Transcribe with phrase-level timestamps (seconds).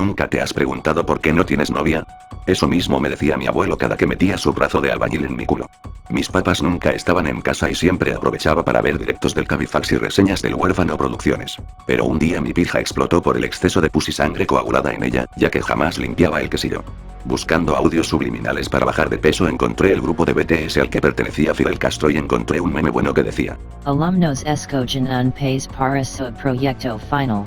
[0.00, 2.06] ¿Nunca te has preguntado por qué no tienes novia?
[2.46, 5.44] Eso mismo me decía mi abuelo cada que metía su brazo de albañil en mi
[5.44, 5.68] culo.
[6.08, 9.98] Mis papás nunca estaban en casa y siempre aprovechaba para ver directos del Cabifax y
[9.98, 11.58] reseñas del huérfano producciones.
[11.86, 15.04] Pero un día mi pija explotó por el exceso de pus y sangre coagulada en
[15.04, 16.82] ella, ya que jamás limpiaba el quesillo.
[17.26, 21.54] Buscando audios subliminales para bajar de peso encontré el grupo de BTS al que pertenecía
[21.54, 23.58] Fidel Castro y encontré un meme bueno que decía.
[23.84, 25.34] Alumnos escogen un
[25.76, 27.44] para su proyecto final.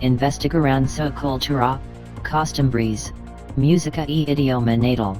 [0.00, 1.80] Investigarán su cultura,
[2.28, 3.12] costumbres,
[3.56, 5.14] música y idioma natal.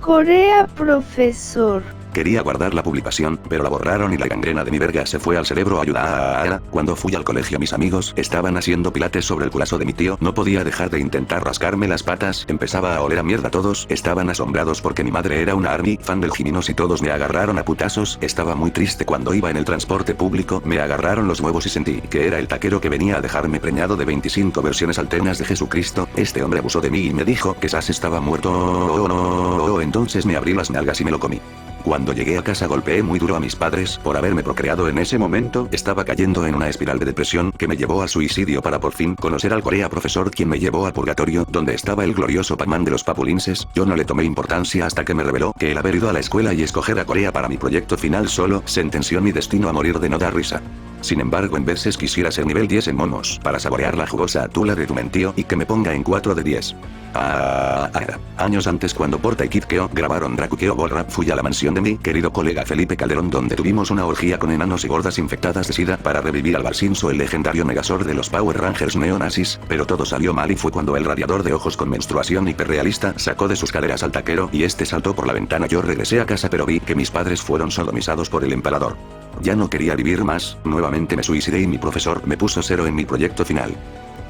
[0.00, 1.82] Corea, profesor.
[2.18, 5.36] Quería guardar la publicación, pero la borraron y la gangrena de mi verga se fue
[5.36, 6.60] al cerebro ayuda.
[6.68, 10.18] Cuando fui al colegio mis amigos estaban haciendo pilates sobre el culazo de mi tío,
[10.20, 14.30] no podía dejar de intentar rascarme las patas, empezaba a oler a mierda todos, estaban
[14.30, 17.64] asombrados porque mi madre era una army, fan del Jiminos y todos me agarraron a
[17.64, 21.68] putazos, estaba muy triste cuando iba en el transporte público, me agarraron los huevos y
[21.68, 25.44] sentí que era el taquero que venía a dejarme preñado de 25 versiones alternas de
[25.44, 30.26] Jesucristo, este hombre abusó de mí y me dijo que Sas estaba muerto, oh, entonces
[30.26, 31.40] me abrí las nalgas y me lo comí.
[31.88, 35.16] Cuando llegué a casa golpeé muy duro a mis padres por haberme procreado en ese
[35.16, 38.92] momento, estaba cayendo en una espiral de depresión que me llevó al suicidio para por
[38.92, 42.84] fin conocer al Corea profesor quien me llevó a purgatorio, donde estaba el glorioso Pac-Man
[42.84, 45.94] de los papulinses, yo no le tomé importancia hasta que me reveló que el haber
[45.94, 49.32] ido a la escuela y escoger a Corea para mi proyecto final solo sentenció mi
[49.32, 50.60] destino a morir de no dar risa.
[51.00, 54.74] Sin embargo en veces quisiera ser nivel 10 en monos, para saborear la jugosa atula
[54.74, 54.94] de tu
[55.36, 56.74] y que me ponga en 4 de 10.
[57.14, 61.42] Ah, ah, años antes cuando Porta y Kid Keo grabaron Dracukeo Rap fui a la
[61.42, 65.18] mansión de mi querido colega Felipe Calderón donde tuvimos una orgía con enanos y gordas
[65.18, 69.58] infectadas de sida para revivir al Barcinso el legendario Megazord de los Power Rangers neonazis,
[69.68, 73.48] pero todo salió mal y fue cuando el radiador de ojos con menstruación hiperrealista sacó
[73.48, 76.50] de sus caderas al taquero y este saltó por la ventana yo regresé a casa
[76.50, 78.96] pero vi que mis padres fueron sodomizados por el empalador.
[79.40, 80.58] Ya no quería vivir más,
[80.90, 83.74] me suicidé y mi profesor me puso cero en mi proyecto final.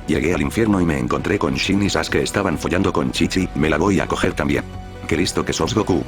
[0.06, 3.68] Llegué al infierno y me encontré con Shin y Sasuke estaban follando con Chichi, me
[3.68, 4.64] la voy a coger también.
[5.06, 6.02] Qué listo que sos Goku.